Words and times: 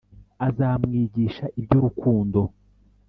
azamwigisha 0.47 1.45
iby’urukundo 1.59 2.39